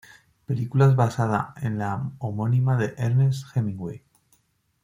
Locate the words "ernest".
2.97-3.55